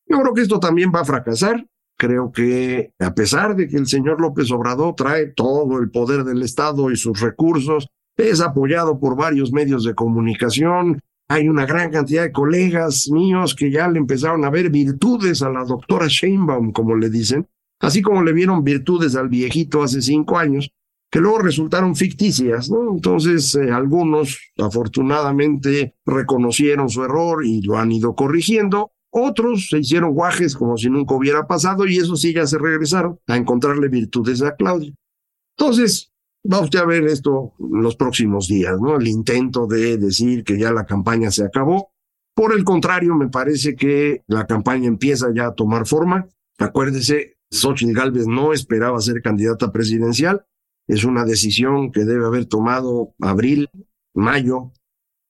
Yo 0.06 0.20
creo 0.20 0.32
que 0.32 0.42
esto 0.42 0.60
también 0.60 0.92
va 0.94 1.00
a 1.00 1.04
fracasar. 1.04 1.66
Creo 1.98 2.30
que 2.30 2.92
a 3.00 3.14
pesar 3.16 3.56
de 3.56 3.66
que 3.66 3.78
el 3.78 3.88
señor 3.88 4.20
López 4.20 4.48
Obrador 4.52 4.94
trae 4.94 5.32
todo 5.32 5.80
el 5.80 5.90
poder 5.90 6.22
del 6.22 6.42
Estado 6.42 6.92
y 6.92 6.96
sus 6.96 7.20
recursos, 7.20 7.88
es 8.16 8.40
apoyado 8.40 8.98
por 8.98 9.16
varios 9.16 9.52
medios 9.52 9.84
de 9.84 9.94
comunicación. 9.94 11.00
Hay 11.28 11.48
una 11.48 11.66
gran 11.66 11.90
cantidad 11.90 12.22
de 12.22 12.32
colegas 12.32 13.08
míos 13.10 13.54
que 13.54 13.70
ya 13.70 13.88
le 13.88 13.98
empezaron 13.98 14.44
a 14.44 14.50
ver 14.50 14.70
virtudes 14.70 15.42
a 15.42 15.50
la 15.50 15.64
doctora 15.64 16.06
Sheinbaum, 16.08 16.72
como 16.72 16.96
le 16.96 17.10
dicen, 17.10 17.48
así 17.80 18.02
como 18.02 18.22
le 18.22 18.32
vieron 18.32 18.62
virtudes 18.62 19.16
al 19.16 19.28
viejito 19.28 19.82
hace 19.82 20.02
cinco 20.02 20.38
años, 20.38 20.70
que 21.10 21.20
luego 21.20 21.38
resultaron 21.38 21.94
ficticias, 21.94 22.70
¿no? 22.70 22.90
Entonces, 22.90 23.54
eh, 23.54 23.70
algunos 23.70 24.52
afortunadamente 24.58 25.94
reconocieron 26.04 26.88
su 26.88 27.04
error 27.04 27.44
y 27.44 27.62
lo 27.62 27.78
han 27.78 27.92
ido 27.92 28.14
corrigiendo. 28.14 28.90
Otros 29.10 29.68
se 29.70 29.78
hicieron 29.78 30.12
guajes 30.12 30.56
como 30.56 30.76
si 30.76 30.90
nunca 30.90 31.14
hubiera 31.14 31.46
pasado 31.46 31.86
y 31.86 31.98
eso 31.98 32.16
sí 32.16 32.34
ya 32.34 32.46
se 32.48 32.58
regresaron 32.58 33.20
a 33.28 33.36
encontrarle 33.36 33.88
virtudes 33.88 34.42
a 34.42 34.56
Claudia. 34.56 34.92
Entonces, 35.56 36.12
va 36.50 36.60
usted 36.60 36.78
a 36.78 36.84
ver 36.84 37.04
esto 37.04 37.54
los 37.58 37.96
próximos 37.96 38.48
días, 38.48 38.80
¿no? 38.80 38.96
El 38.96 39.08
intento 39.08 39.66
de 39.66 39.96
decir 39.96 40.44
que 40.44 40.58
ya 40.58 40.72
la 40.72 40.84
campaña 40.84 41.30
se 41.30 41.44
acabó. 41.44 41.92
Por 42.34 42.54
el 42.54 42.64
contrario, 42.64 43.14
me 43.14 43.28
parece 43.28 43.76
que 43.76 44.22
la 44.26 44.46
campaña 44.46 44.88
empieza 44.88 45.28
ya 45.34 45.46
a 45.46 45.54
tomar 45.54 45.86
forma. 45.86 46.28
Acuérdese, 46.58 47.36
Xochitl 47.50 47.92
Galvez 47.94 48.26
no 48.26 48.52
esperaba 48.52 49.00
ser 49.00 49.22
candidata 49.22 49.72
presidencial. 49.72 50.44
Es 50.86 51.04
una 51.04 51.24
decisión 51.24 51.92
que 51.92 52.04
debe 52.04 52.26
haber 52.26 52.46
tomado 52.46 53.14
abril, 53.20 53.70
mayo, 54.14 54.72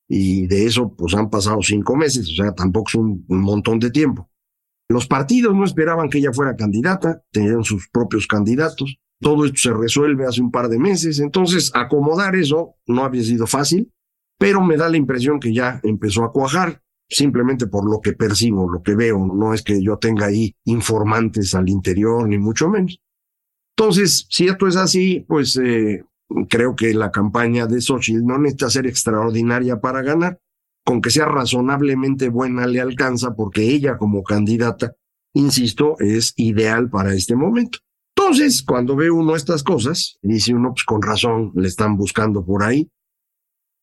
y 0.09 0.47
de 0.47 0.67
eso 0.67 0.95
pues 0.95 1.15
han 1.15 1.31
pasado 1.31 1.63
cinco 1.63 1.97
meses, 1.97 2.29
o 2.31 2.43
sea, 2.43 2.55
tampoco 2.55 2.89
es 2.89 2.95
un, 2.97 3.25
montón 3.29 3.79
de 3.79 3.91
tiempo. 3.91 4.31
Los 4.89 5.07
partidos 5.07 5.55
no 5.55 5.65
esperaban 5.65 6.11
que 6.11 6.19
ella 6.19 6.33
fuera 6.33 6.57
candidata, 6.57 7.25
tenían 7.31 7.65
sus 7.65 7.89
propios 7.89 8.27
candidatos. 8.27 8.99
Todo 9.21 9.45
esto 9.45 9.59
se 9.59 9.73
resuelve 9.73 10.27
hace 10.27 10.41
un 10.41 10.51
par 10.51 10.69
de 10.69 10.79
meses, 10.79 11.21
entonces 11.21 11.71
acomodar 11.75 12.37
eso 12.37 12.75
no 12.87 13.05
había 13.05 13.23
sido 13.23 13.47
fácil, 13.47 13.93
pero 14.39 14.61
me 14.63 14.77
da 14.77 14.89
la 14.89 14.97
impresión 14.97 15.41
que 15.41 15.55
ya 15.55 15.81
empezó 15.83 16.25
a 16.25 16.33
cuajar 16.33 16.83
simplemente 17.09 17.67
por 17.67 17.89
lo 17.89 18.01
que 18.01 18.13
percibo, 18.13 18.71
lo 18.71 18.83
que 18.83 18.95
veo, 18.95 19.19
no 19.19 19.55
es 19.55 19.63
que 19.63 19.83
yo 19.83 19.99
tenga 19.99 20.27
ahí 20.27 20.57
informantes 20.65 21.55
al 21.55 21.69
interior, 21.69 22.27
ni 22.29 22.39
mucho 22.39 22.69
menos. 22.69 23.01
Entonces, 23.77 24.27
si 24.31 24.47
esto 24.47 24.67
es 24.67 24.77
así, 24.77 25.25
pues 25.29 25.57
eh, 25.57 26.05
creo 26.49 26.75
que 26.75 26.95
la 26.95 27.11
campaña 27.11 27.67
de 27.67 27.81
Xochitl 27.81 28.25
no 28.25 28.39
necesita 28.39 28.71
ser 28.71 28.87
extraordinaria 28.87 29.81
para 29.81 30.03
ganar, 30.03 30.41
con 30.85 31.01
que 31.01 31.11
sea 31.11 31.27
razonablemente 31.27 32.29
buena 32.29 32.67
le 32.67 32.81
alcanza, 32.81 33.35
porque 33.35 33.63
ella 33.63 33.97
como 33.97 34.23
candidata, 34.23 34.95
insisto, 35.33 35.97
es 35.99 36.35
ideal 36.37 36.91
para 36.91 37.15
este 37.15 37.37
momento. 37.37 37.79
Entonces, 38.25 38.63
cuando 38.63 38.97
ve 38.97 39.11
uno 39.11 39.37
estas 39.37 39.63
cosas, 39.63 40.19
dice 40.23 40.55
uno, 40.55 40.73
pues 40.73 40.85
con 40.85 41.03
razón, 41.03 41.53
le 41.55 41.69
están 41.69 41.99
buscando 41.99 42.43
por 42.43 42.63
ahí. 42.63 42.91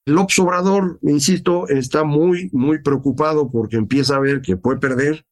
López 0.08 0.40
Obrador, 0.40 0.98
insisto, 1.04 1.68
está 1.68 2.04
muy, 2.04 2.50
muy 2.52 2.82
preocupado 2.82 3.52
porque 3.52 3.78
empieza 3.78 4.16
a 4.16 4.20
ver 4.20 4.42
que 4.42 4.58
puede 4.58 4.80
perder 4.80 5.24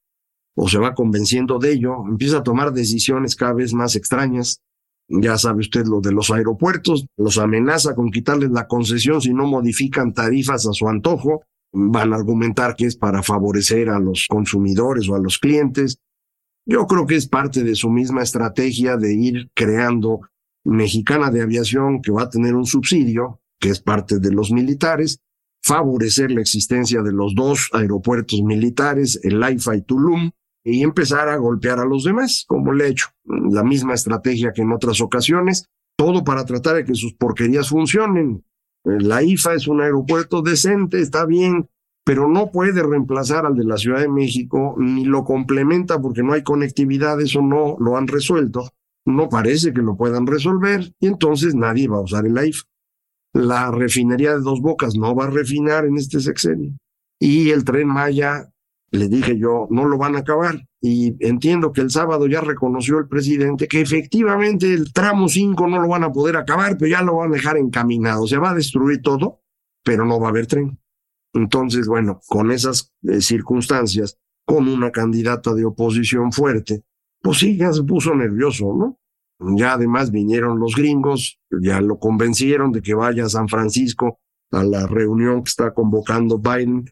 o 0.56 0.70
se 0.70 0.78
va 0.78 0.94
convenciendo 0.94 1.58
de 1.58 1.72
ello, 1.72 2.06
empieza 2.08 2.38
a 2.38 2.44
tomar 2.44 2.72
decisiones 2.72 3.36
cada 3.36 3.54
vez 3.54 3.74
más 3.74 3.96
extrañas. 3.96 4.62
Ya 5.08 5.40
sabe 5.40 5.62
usted 5.62 5.88
lo 5.88 6.02
de 6.02 6.12
los 6.12 6.30
aeropuertos, 6.30 7.08
los 7.18 7.40
amenaza 7.40 7.96
con 7.96 8.12
quitarles 8.12 8.52
la 8.52 8.68
concesión 8.68 9.22
si 9.22 9.34
no 9.34 9.48
modifican 9.48 10.14
tarifas 10.14 10.68
a 10.68 10.74
su 10.74 10.88
antojo. 10.88 11.42
Van 11.74 12.14
a 12.14 12.16
argumentar 12.16 12.76
que 12.76 12.86
es 12.86 12.96
para 12.96 13.24
favorecer 13.24 13.90
a 13.90 14.00
los 14.00 14.28
consumidores 14.30 15.10
o 15.10 15.16
a 15.16 15.20
los 15.20 15.40
clientes. 15.40 15.98
Yo 16.66 16.86
creo 16.88 17.06
que 17.06 17.16
es 17.16 17.28
parte 17.28 17.64
de 17.64 17.76
su 17.76 17.90
misma 17.90 18.24
estrategia 18.24 18.98
de 18.98 19.14
ir 19.14 19.50
creando 19.54 20.22
Mexicana 20.64 21.32
de 21.32 21.42
Aviación 21.42 22.02
que 22.02 22.12
va 22.12 22.24
a 22.24 22.30
tener 22.30 22.56
un 22.56 22.66
subsidio, 22.66 23.42
que 23.60 23.70
es 23.70 23.82
parte 23.82 24.20
de 24.20 24.32
los 24.32 24.52
militares, 24.52 25.20
favorecer 25.62 26.32
la 26.32 26.42
existencia 26.42 27.02
de 27.02 27.12
los 27.12 27.36
dos 27.36 27.70
aeropuertos 27.74 28.42
militares, 28.42 29.20
el 29.24 29.42
AIFA 29.42 29.78
y 29.78 29.82
Tulum, 29.82 30.32
y 30.64 30.84
empezar 30.84 31.30
a 31.30 31.38
golpear 31.38 31.80
a 31.80 31.86
los 31.86 32.04
demás, 32.04 32.46
como 32.48 32.74
le 32.74 32.86
he 32.86 32.90
hecho. 32.90 33.08
La 33.26 33.64
misma 33.64 33.94
estrategia 33.94 34.52
que 34.54 34.62
en 34.62 34.72
otras 34.72 35.02
ocasiones, 35.02 35.66
todo 35.98 36.24
para 36.24 36.46
tratar 36.46 36.76
de 36.76 36.86
que 36.86 36.96
sus 36.96 37.14
porquerías 37.14 37.70
funcionen. 37.70 38.46
La 38.84 39.24
IFA 39.24 39.56
es 39.56 39.68
un 39.68 39.82
aeropuerto 39.82 40.42
decente, 40.42 41.02
está 41.02 41.26
bien, 41.26 41.70
pero 42.10 42.28
no 42.28 42.50
puede 42.50 42.82
reemplazar 42.82 43.46
al 43.46 43.56
de 43.56 43.64
la 43.64 43.78
Ciudad 43.78 44.00
de 44.00 44.10
México, 44.10 44.74
ni 44.80 45.06
lo 45.06 45.24
complementa 45.24 46.02
porque 46.02 46.24
no 46.24 46.34
hay 46.34 46.42
conectividad, 46.42 47.22
eso 47.22 47.44
no 47.44 47.78
lo 47.80 47.98
han 47.98 48.08
resuelto. 48.08 48.68
No 49.06 49.30
parece 49.30 49.74
que 49.74 49.84
lo 49.84 49.96
puedan 49.96 50.26
resolver 50.26 50.92
y 51.00 51.06
entonces 51.06 51.54
nadie 51.54 51.88
va 51.88 51.98
a 51.98 52.02
usar 52.02 52.26
el 52.26 52.36
AIFA. 52.36 52.64
La 53.34 53.70
refinería 53.70 54.32
de 54.32 54.40
Dos 54.40 54.60
Bocas 54.60 54.96
no 54.96 55.14
va 55.14 55.26
a 55.26 55.30
refinar 55.30 55.86
en 55.86 55.98
este 55.98 56.20
sexenio. 56.20 56.74
Y 57.20 57.52
el 57.52 57.64
tren 57.64 57.88
Maya, 57.88 58.50
le 58.90 59.08
dije 59.08 59.38
yo, 59.38 59.68
no 59.70 59.86
lo 59.86 60.00
van 60.00 60.16
a 60.16 60.22
acabar. 60.22 60.66
Y 60.82 61.16
entiendo 61.24 61.72
que 61.74 61.82
el 61.82 61.92
sábado 61.92 62.26
ya 62.26 62.42
reconoció 62.42 62.98
el 62.98 63.08
presidente 63.08 63.68
que 63.68 63.82
efectivamente 63.82 64.74
el 64.74 64.92
tramo 64.94 65.30
5 65.30 65.68
no 65.68 65.80
lo 65.80 65.88
van 65.88 66.06
a 66.06 66.12
poder 66.12 66.38
acabar, 66.38 66.76
pero 66.76 66.90
ya 66.90 67.04
lo 67.04 67.18
van 67.18 67.30
a 67.30 67.36
dejar 67.36 67.58
encaminado. 67.58 68.26
Se 68.26 68.40
va 68.40 68.50
a 68.50 68.56
destruir 68.56 69.04
todo, 69.04 69.44
pero 69.84 70.06
no 70.06 70.20
va 70.20 70.26
a 70.26 70.30
haber 70.32 70.48
tren. 70.48 70.80
Entonces, 71.34 71.88
bueno, 71.88 72.20
con 72.28 72.52
esas 72.52 72.94
eh, 73.04 73.22
circunstancias, 73.22 74.18
con 74.46 74.68
una 74.68 74.92
candidata 74.92 75.54
de 75.54 75.66
oposición 75.66 76.32
fuerte, 76.32 76.84
pues 77.22 77.40
sí, 77.40 77.58
ya 77.58 77.72
se 77.72 77.84
puso 77.84 78.16
nervioso, 78.16 78.74
¿no? 78.74 79.00
Ya 79.56 79.74
además 79.74 80.12
vinieron 80.12 80.60
los 80.60 80.76
gringos, 80.76 81.40
ya 81.62 81.80
lo 81.82 81.98
convencieron 81.98 82.72
de 82.72 82.82
que 82.82 82.94
vaya 82.94 83.26
a 83.26 83.30
San 83.30 83.48
Francisco 83.48 84.20
a 84.52 84.64
la 84.64 84.88
reunión 84.88 85.44
que 85.44 85.50
está 85.50 85.74
convocando 85.74 86.40
Biden. 86.40 86.86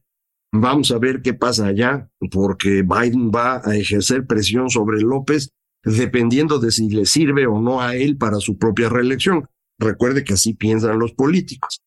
Vamos 0.54 0.92
a 0.92 0.98
ver 0.98 1.22
qué 1.22 1.34
pasa 1.34 1.68
allá, 1.68 2.10
porque 2.32 2.84
Biden 2.84 3.32
va 3.32 3.62
a 3.66 3.76
ejercer 3.76 4.26
presión 4.26 4.70
sobre 4.70 5.02
López 5.02 5.52
dependiendo 5.84 6.60
de 6.60 6.72
si 6.72 6.90
le 6.90 7.06
sirve 7.06 7.48
o 7.48 7.62
no 7.62 7.82
a 7.82 7.96
él 7.96 8.18
para 8.18 8.38
su 8.38 8.58
propia 8.58 8.90
reelección. 8.90 9.48
Recuerde 9.80 10.24
que 10.24 10.34
así 10.34 10.54
piensan 10.54 11.00
los 11.00 11.14
políticos. 11.14 11.82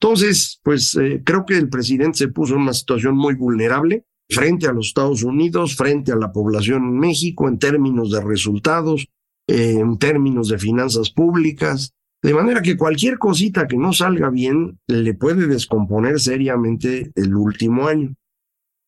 Entonces, 0.00 0.60
pues 0.62 0.94
eh, 0.96 1.22
creo 1.24 1.46
que 1.46 1.56
el 1.56 1.68
presidente 1.68 2.18
se 2.18 2.28
puso 2.28 2.54
en 2.54 2.62
una 2.62 2.74
situación 2.74 3.16
muy 3.16 3.34
vulnerable 3.34 4.04
frente 4.28 4.66
a 4.66 4.72
los 4.72 4.88
Estados 4.88 5.22
Unidos, 5.22 5.76
frente 5.76 6.12
a 6.12 6.16
la 6.16 6.32
población 6.32 6.84
en 6.84 6.98
México 6.98 7.48
en 7.48 7.58
términos 7.58 8.10
de 8.10 8.20
resultados, 8.20 9.08
en 9.46 9.98
términos 9.98 10.48
de 10.48 10.58
finanzas 10.58 11.10
públicas, 11.10 11.94
de 12.22 12.34
manera 12.34 12.60
que 12.62 12.76
cualquier 12.76 13.18
cosita 13.18 13.66
que 13.66 13.76
no 13.76 13.92
salga 13.92 14.30
bien 14.30 14.80
le 14.88 15.14
puede 15.14 15.46
descomponer 15.46 16.18
seriamente 16.18 17.12
el 17.14 17.34
último 17.36 17.86
año. 17.86 18.14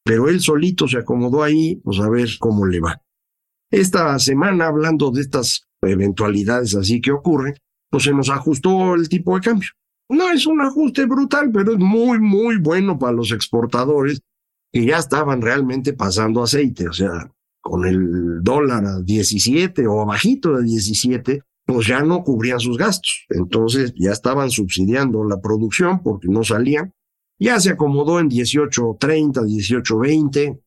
Pero 0.04 0.28
él 0.28 0.40
solito 0.40 0.88
se 0.88 0.98
acomodó 0.98 1.42
ahí, 1.42 1.76
pues 1.76 2.00
a 2.00 2.08
ver 2.08 2.28
cómo 2.40 2.66
le 2.66 2.80
va. 2.80 3.00
Esta 3.70 4.18
semana, 4.18 4.66
hablando 4.66 5.10
de 5.10 5.20
estas 5.20 5.68
eventualidades 5.82 6.74
así 6.74 7.00
que 7.00 7.12
ocurren, 7.12 7.54
pues 7.90 8.04
se 8.04 8.12
nos 8.12 8.30
ajustó 8.30 8.94
el 8.94 9.08
tipo 9.08 9.34
de 9.36 9.42
cambio. 9.42 9.68
No 10.08 10.30
es 10.30 10.46
un 10.46 10.60
ajuste 10.60 11.04
brutal, 11.06 11.50
pero 11.52 11.72
es 11.72 11.78
muy, 11.78 12.18
muy 12.18 12.56
bueno 12.56 12.98
para 12.98 13.12
los 13.12 13.30
exportadores 13.32 14.22
que 14.72 14.84
ya 14.84 14.98
estaban 14.98 15.42
realmente 15.42 15.92
pasando 15.92 16.42
aceite. 16.42 16.88
O 16.88 16.92
sea, 16.92 17.30
con 17.60 17.86
el 17.86 18.42
dólar 18.42 18.86
a 18.86 19.00
17 19.00 19.86
o 19.86 20.06
bajito 20.06 20.56
de 20.56 20.64
17, 20.64 21.42
pues 21.66 21.86
ya 21.86 22.02
no 22.02 22.22
cubrían 22.24 22.60
sus 22.60 22.78
gastos. 22.78 23.26
Entonces 23.28 23.92
ya 23.96 24.12
estaban 24.12 24.50
subsidiando 24.50 25.24
la 25.24 25.40
producción 25.40 26.02
porque 26.02 26.28
no 26.28 26.42
salían. 26.42 26.94
Ya 27.38 27.60
se 27.60 27.70
acomodó 27.70 28.18
en 28.18 28.30
18.30, 28.30 29.44
18.20. 29.44 30.60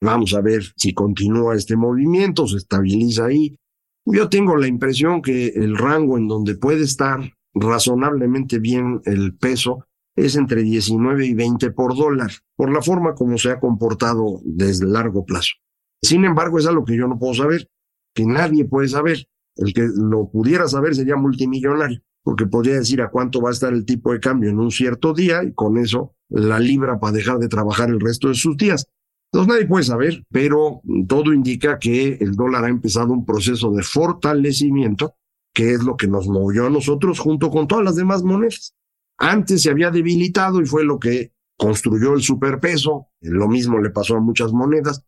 Vamos 0.00 0.34
a 0.34 0.40
ver 0.40 0.62
si 0.76 0.94
continúa 0.94 1.54
este 1.54 1.76
movimiento, 1.76 2.46
se 2.46 2.56
estabiliza 2.56 3.26
ahí. 3.26 3.58
Yo 4.06 4.28
tengo 4.28 4.56
la 4.56 4.66
impresión 4.66 5.20
que 5.20 5.48
el 5.48 5.76
rango 5.76 6.16
en 6.16 6.28
donde 6.28 6.56
puede 6.56 6.84
estar 6.84 7.20
razonablemente 7.56 8.58
bien 8.58 9.00
el 9.04 9.34
peso 9.34 9.86
es 10.14 10.36
entre 10.36 10.62
19 10.62 11.26
y 11.26 11.34
20 11.34 11.70
por 11.72 11.96
dólar, 11.96 12.30
por 12.54 12.72
la 12.72 12.82
forma 12.82 13.14
como 13.14 13.36
se 13.38 13.50
ha 13.50 13.60
comportado 13.60 14.40
desde 14.44 14.86
largo 14.86 15.24
plazo. 15.24 15.54
Sin 16.02 16.24
embargo, 16.24 16.58
es 16.58 16.66
algo 16.66 16.84
que 16.84 16.96
yo 16.96 17.08
no 17.08 17.18
puedo 17.18 17.34
saber, 17.34 17.68
que 18.14 18.26
nadie 18.26 18.64
puede 18.64 18.88
saber. 18.88 19.26
El 19.56 19.72
que 19.72 19.88
lo 19.94 20.30
pudiera 20.30 20.68
saber 20.68 20.94
sería 20.94 21.16
multimillonario, 21.16 22.00
porque 22.22 22.46
podría 22.46 22.74
decir 22.74 23.00
a 23.00 23.10
cuánto 23.10 23.40
va 23.40 23.50
a 23.50 23.52
estar 23.52 23.72
el 23.72 23.86
tipo 23.86 24.12
de 24.12 24.20
cambio 24.20 24.50
en 24.50 24.58
un 24.58 24.70
cierto 24.70 25.14
día 25.14 25.42
y 25.42 25.52
con 25.54 25.78
eso 25.78 26.14
la 26.28 26.58
libra 26.58 26.98
para 26.98 27.12
dejar 27.12 27.38
de 27.38 27.48
trabajar 27.48 27.88
el 27.88 28.00
resto 28.00 28.28
de 28.28 28.34
sus 28.34 28.56
días. 28.56 28.86
Entonces 29.32 29.54
nadie 29.54 29.66
puede 29.66 29.84
saber, 29.84 30.24
pero 30.30 30.82
todo 31.08 31.32
indica 31.32 31.78
que 31.78 32.14
el 32.20 32.32
dólar 32.32 32.64
ha 32.64 32.68
empezado 32.68 33.12
un 33.12 33.24
proceso 33.24 33.70
de 33.70 33.82
fortalecimiento, 33.82 35.14
que 35.56 35.72
es 35.72 35.82
lo 35.82 35.96
que 35.96 36.06
nos 36.06 36.28
movió 36.28 36.66
a 36.66 36.70
nosotros 36.70 37.18
junto 37.18 37.50
con 37.50 37.66
todas 37.66 37.82
las 37.82 37.96
demás 37.96 38.22
monedas. 38.22 38.76
Antes 39.16 39.62
se 39.62 39.70
había 39.70 39.90
debilitado 39.90 40.60
y 40.60 40.66
fue 40.66 40.84
lo 40.84 40.98
que 40.98 41.32
construyó 41.56 42.12
el 42.12 42.20
superpeso, 42.20 43.08
lo 43.22 43.48
mismo 43.48 43.80
le 43.80 43.88
pasó 43.88 44.16
a 44.16 44.20
muchas 44.20 44.52
monedas. 44.52 45.02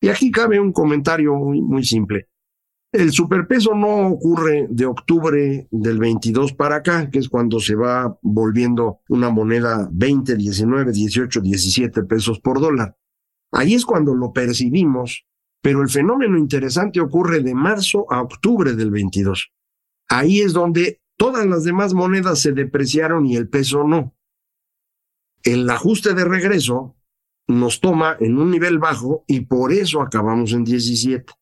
Y 0.00 0.08
aquí 0.08 0.30
cabe 0.30 0.58
un 0.58 0.72
comentario 0.72 1.34
muy, 1.34 1.60
muy 1.60 1.84
simple. 1.84 2.30
El 2.90 3.12
superpeso 3.12 3.74
no 3.74 4.08
ocurre 4.08 4.68
de 4.70 4.86
octubre 4.86 5.68
del 5.70 5.98
22 5.98 6.54
para 6.54 6.76
acá, 6.76 7.10
que 7.10 7.18
es 7.18 7.28
cuando 7.28 7.60
se 7.60 7.74
va 7.74 8.18
volviendo 8.22 9.00
una 9.10 9.28
moneda 9.28 9.86
20, 9.92 10.34
19, 10.34 10.92
18, 10.92 11.42
17 11.42 12.04
pesos 12.04 12.40
por 12.40 12.58
dólar. 12.58 12.96
Ahí 13.52 13.74
es 13.74 13.84
cuando 13.84 14.14
lo 14.14 14.32
percibimos, 14.32 15.26
pero 15.60 15.82
el 15.82 15.90
fenómeno 15.90 16.38
interesante 16.38 17.00
ocurre 17.00 17.42
de 17.42 17.54
marzo 17.54 18.06
a 18.10 18.22
octubre 18.22 18.72
del 18.72 18.90
22. 18.90 19.52
Ahí 20.10 20.40
es 20.40 20.52
donde 20.52 21.00
todas 21.16 21.46
las 21.46 21.62
demás 21.62 21.94
monedas 21.94 22.40
se 22.40 22.52
depreciaron 22.52 23.26
y 23.26 23.36
el 23.36 23.48
peso 23.48 23.84
no. 23.84 24.14
El 25.44 25.70
ajuste 25.70 26.14
de 26.14 26.24
regreso 26.24 26.96
nos 27.46 27.80
toma 27.80 28.16
en 28.18 28.36
un 28.36 28.50
nivel 28.50 28.78
bajo 28.78 29.24
y 29.26 29.40
por 29.40 29.72
eso 29.72 30.02
acabamos 30.02 30.52
en 30.52 30.64
17. 30.64 31.32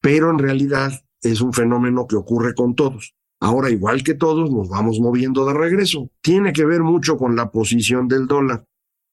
Pero 0.00 0.30
en 0.30 0.38
realidad 0.38 0.92
es 1.22 1.40
un 1.40 1.52
fenómeno 1.52 2.06
que 2.06 2.16
ocurre 2.16 2.54
con 2.54 2.74
todos. 2.74 3.14
Ahora, 3.40 3.68
igual 3.68 4.04
que 4.04 4.14
todos, 4.14 4.50
nos 4.50 4.68
vamos 4.68 5.00
moviendo 5.00 5.44
de 5.44 5.54
regreso. 5.54 6.08
Tiene 6.22 6.52
que 6.52 6.64
ver 6.64 6.82
mucho 6.82 7.16
con 7.16 7.34
la 7.34 7.50
posición 7.50 8.06
del 8.06 8.26
dólar. 8.26 8.64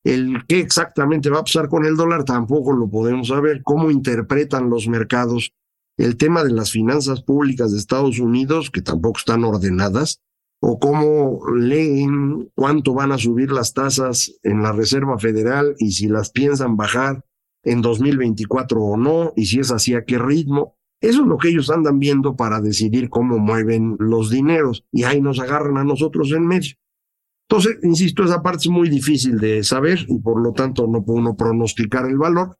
El 0.03 0.45
qué 0.47 0.59
exactamente 0.59 1.29
va 1.29 1.39
a 1.39 1.43
pasar 1.43 1.69
con 1.69 1.85
el 1.85 1.95
dólar 1.95 2.23
tampoco 2.23 2.71
lo 2.73 2.89
podemos 2.89 3.29
saber. 3.29 3.61
Cómo 3.63 3.89
interpretan 3.89 4.69
los 4.69 4.87
mercados 4.87 5.53
el 6.01 6.17
tema 6.17 6.43
de 6.43 6.51
las 6.51 6.71
finanzas 6.71 7.21
públicas 7.21 7.71
de 7.71 7.77
Estados 7.77 8.17
Unidos, 8.17 8.71
que 8.71 8.81
tampoco 8.81 9.19
están 9.19 9.43
ordenadas, 9.43 10.21
o 10.59 10.79
cómo 10.79 11.41
leen 11.55 12.51
cuánto 12.55 12.93
van 12.93 13.11
a 13.11 13.19
subir 13.19 13.51
las 13.51 13.73
tasas 13.73 14.33
en 14.41 14.63
la 14.63 14.71
Reserva 14.71 15.19
Federal 15.19 15.75
y 15.77 15.91
si 15.91 16.07
las 16.07 16.31
piensan 16.31 16.75
bajar 16.75 17.23
en 17.63 17.81
2024 17.81 18.81
o 18.81 18.97
no, 18.97 19.33
y 19.35 19.45
si 19.45 19.59
es 19.59 19.71
así, 19.71 19.93
a 19.93 20.03
qué 20.03 20.17
ritmo. 20.17 20.75
Eso 20.99 21.21
es 21.21 21.27
lo 21.27 21.37
que 21.37 21.49
ellos 21.49 21.69
andan 21.69 21.99
viendo 21.99 22.35
para 22.35 22.61
decidir 22.61 23.09
cómo 23.09 23.37
mueven 23.37 23.95
los 23.99 24.31
dineros, 24.31 24.85
y 24.91 25.03
ahí 25.03 25.21
nos 25.21 25.39
agarran 25.39 25.77
a 25.77 25.83
nosotros 25.83 26.31
en 26.31 26.47
medio. 26.47 26.75
Entonces, 27.47 27.77
insisto, 27.83 28.23
esa 28.23 28.41
parte 28.41 28.63
es 28.63 28.69
muy 28.69 28.89
difícil 28.89 29.37
de 29.37 29.63
saber 29.63 29.99
y 30.07 30.17
por 30.19 30.41
lo 30.41 30.53
tanto 30.53 30.87
no 30.87 31.03
puede 31.03 31.19
uno 31.19 31.35
pronosticar 31.35 32.05
el 32.05 32.17
valor, 32.17 32.57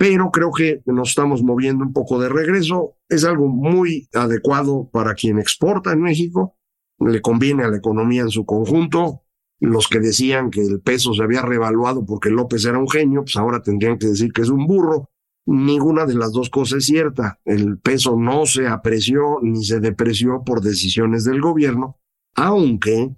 pero 0.00 0.30
creo 0.30 0.50
que 0.50 0.80
nos 0.86 1.10
estamos 1.10 1.42
moviendo 1.42 1.84
un 1.84 1.92
poco 1.92 2.18
de 2.18 2.30
regreso. 2.30 2.96
Es 3.06 3.22
algo 3.26 3.48
muy 3.48 4.08
adecuado 4.14 4.88
para 4.90 5.12
quien 5.12 5.38
exporta 5.38 5.92
en 5.92 6.00
México, 6.00 6.56
le 7.00 7.20
conviene 7.20 7.64
a 7.64 7.68
la 7.68 7.76
economía 7.76 8.22
en 8.22 8.30
su 8.30 8.46
conjunto. 8.46 9.24
Los 9.58 9.88
que 9.88 10.00
decían 10.00 10.50
que 10.50 10.62
el 10.62 10.80
peso 10.80 11.12
se 11.12 11.22
había 11.22 11.42
revaluado 11.42 12.06
porque 12.06 12.30
López 12.30 12.64
era 12.64 12.78
un 12.78 12.88
genio, 12.88 13.24
pues 13.24 13.36
ahora 13.36 13.60
tendrían 13.60 13.98
que 13.98 14.06
decir 14.06 14.32
que 14.32 14.40
es 14.40 14.48
un 14.48 14.66
burro. 14.66 15.10
Ninguna 15.44 16.06
de 16.06 16.14
las 16.14 16.32
dos 16.32 16.48
cosas 16.48 16.78
es 16.78 16.86
cierta. 16.86 17.38
El 17.44 17.78
peso 17.78 18.16
no 18.16 18.46
se 18.46 18.68
apreció 18.68 19.40
ni 19.42 19.62
se 19.66 19.80
depreció 19.80 20.44
por 20.46 20.62
decisiones 20.62 21.24
del 21.24 21.42
gobierno, 21.42 21.98
aunque 22.36 23.14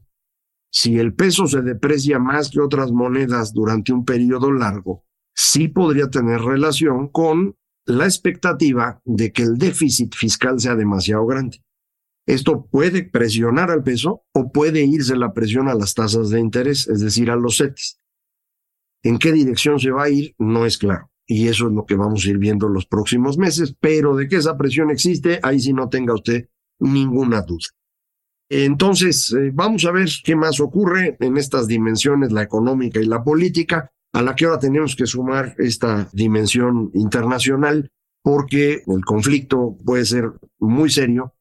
si 0.68 0.98
el 0.98 1.14
peso 1.14 1.46
se 1.46 1.62
deprecia 1.62 2.18
más 2.18 2.50
que 2.50 2.58
otras 2.58 2.90
monedas 2.90 3.52
durante 3.52 3.92
un 3.92 4.04
periodo 4.04 4.50
largo, 4.50 5.04
sí 5.34 5.68
podría 5.68 6.08
tener 6.08 6.40
relación 6.40 7.08
con 7.08 7.56
la 7.86 8.04
expectativa 8.04 9.00
de 9.04 9.32
que 9.32 9.42
el 9.42 9.58
déficit 9.58 10.14
fiscal 10.14 10.60
sea 10.60 10.76
demasiado 10.76 11.26
grande. 11.26 11.62
Esto 12.26 12.66
puede 12.70 13.02
presionar 13.02 13.70
al 13.70 13.82
peso 13.82 14.24
o 14.32 14.52
puede 14.52 14.84
irse 14.84 15.16
la 15.16 15.32
presión 15.32 15.68
a 15.68 15.74
las 15.74 15.94
tasas 15.94 16.30
de 16.30 16.38
interés, 16.38 16.86
es 16.88 17.00
decir, 17.00 17.30
a 17.30 17.36
los 17.36 17.56
CETES. 17.56 17.98
En 19.02 19.18
qué 19.18 19.32
dirección 19.32 19.80
se 19.80 19.90
va 19.90 20.04
a 20.04 20.10
ir 20.10 20.34
no 20.38 20.64
es 20.64 20.78
claro. 20.78 21.10
Y 21.26 21.48
eso 21.48 21.66
es 21.66 21.72
lo 21.72 21.84
que 21.84 21.96
vamos 21.96 22.24
a 22.24 22.30
ir 22.30 22.38
viendo 22.38 22.68
los 22.68 22.86
próximos 22.86 23.38
meses, 23.38 23.74
pero 23.80 24.14
de 24.14 24.28
que 24.28 24.36
esa 24.36 24.56
presión 24.56 24.90
existe, 24.90 25.40
ahí 25.42 25.58
sí 25.58 25.72
no 25.72 25.88
tenga 25.88 26.14
usted 26.14 26.48
ninguna 26.78 27.42
duda. 27.42 27.66
Entonces, 28.48 29.32
eh, 29.32 29.50
vamos 29.52 29.84
a 29.86 29.92
ver 29.92 30.08
qué 30.22 30.36
más 30.36 30.60
ocurre 30.60 31.16
en 31.20 31.36
estas 31.38 31.66
dimensiones, 31.66 32.32
la 32.32 32.42
económica 32.42 33.00
y 33.00 33.06
la 33.06 33.24
política, 33.24 33.90
a 34.12 34.22
la 34.22 34.36
que 34.36 34.44
ahora 34.44 34.58
tenemos 34.58 34.94
que 34.94 35.06
sumar 35.06 35.54
esta 35.58 36.08
dimensión 36.12 36.90
internacional, 36.94 37.90
porque 38.22 38.82
el 38.86 39.04
conflicto 39.04 39.76
puede 39.84 40.04
ser 40.04 40.32
muy 40.58 40.90
serio, 40.90 41.34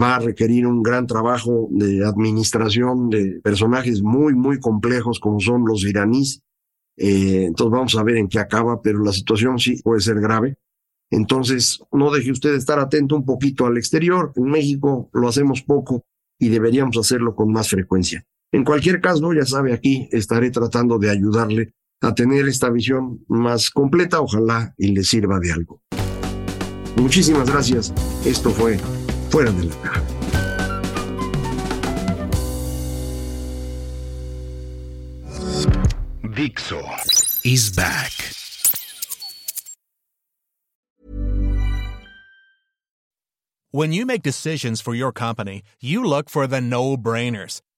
va 0.00 0.16
a 0.16 0.18
requerir 0.18 0.66
un 0.66 0.82
gran 0.82 1.06
trabajo 1.06 1.68
de 1.70 2.04
administración 2.04 3.08
de 3.08 3.40
personajes 3.42 4.02
muy, 4.02 4.34
muy 4.34 4.58
complejos 4.58 5.20
como 5.20 5.40
son 5.40 5.64
los 5.66 5.84
iraníes. 5.84 6.42
Eh, 6.96 7.44
entonces 7.44 7.72
vamos 7.72 7.96
a 7.96 8.02
ver 8.02 8.16
en 8.16 8.28
qué 8.28 8.38
acaba, 8.38 8.82
pero 8.82 9.02
la 9.02 9.12
situación 9.12 9.58
sí 9.58 9.80
puede 9.82 10.00
ser 10.00 10.20
grave. 10.20 10.56
Entonces, 11.10 11.82
no 11.92 12.10
deje 12.10 12.32
usted 12.32 12.54
estar 12.54 12.78
atento 12.78 13.14
un 13.14 13.24
poquito 13.24 13.66
al 13.66 13.76
exterior. 13.76 14.32
En 14.36 14.44
México 14.44 15.10
lo 15.12 15.28
hacemos 15.28 15.62
poco 15.62 16.04
y 16.38 16.48
deberíamos 16.48 16.96
hacerlo 16.96 17.34
con 17.34 17.52
más 17.52 17.68
frecuencia. 17.68 18.24
En 18.50 18.64
cualquier 18.64 19.00
caso, 19.00 19.32
ya 19.32 19.44
sabe, 19.44 19.74
aquí 19.74 20.08
estaré 20.10 20.50
tratando 20.50 20.98
de 20.98 21.10
ayudarle 21.10 21.74
a 22.02 22.14
tener 22.14 22.48
esta 22.48 22.68
visión 22.68 23.24
más 23.28 23.70
completa, 23.70 24.20
ojalá 24.20 24.74
y 24.76 24.88
le 24.88 25.04
sirva 25.04 25.38
de 25.38 25.52
algo. 25.52 25.80
Muchísimas 26.96 27.48
gracias. 27.48 27.92
Esto 28.24 28.50
fue 28.50 28.78
Fuera 29.30 29.50
de 29.52 29.64
la 29.64 29.74
Caja. 29.76 30.02
Dixo 36.34 36.80
is 37.44 37.70
back. 37.76 38.10
When 43.70 43.92
you 43.92 44.04
make 44.04 44.22
decisions 44.22 44.82
for 44.82 44.94
your 44.94 45.12
company, 45.12 45.62
you 45.80 46.04
look 46.04 46.28
for 46.28 46.46
the 46.46 46.60
no-brainers. 46.60 47.60